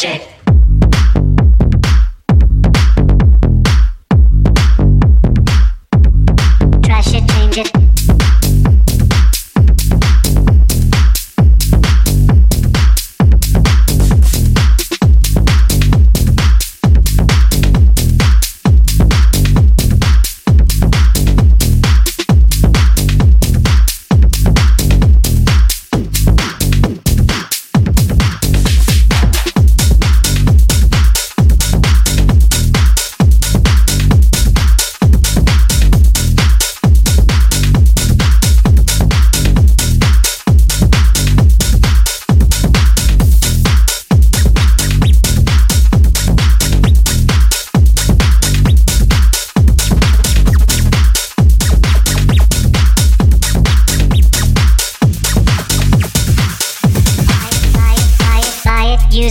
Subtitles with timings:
[0.00, 0.37] magic.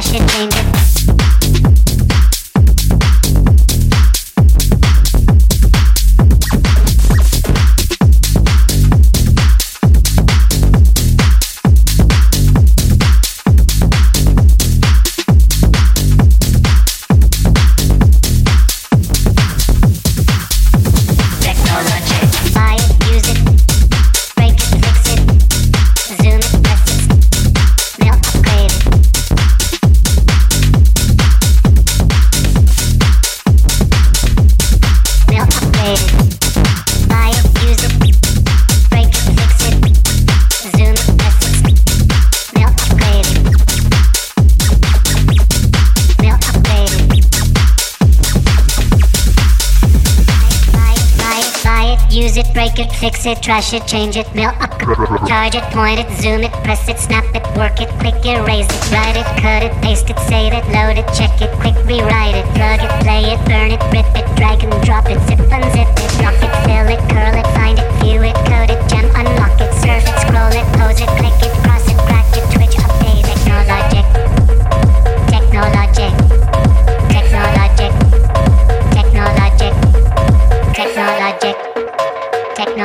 [0.00, 0.59] I should change
[52.40, 54.72] it, break it, fix it, trash it, change it, mail up,
[55.28, 58.92] charge it, point it, zoom it, press it, snap it, work it, quick erase it,
[58.92, 62.46] write it, cut it, paste it, save it, load it, check it, quick rewrite it,
[62.56, 66.39] plug it, play it, burn it, rip it, drag and drop it, zip unzip it,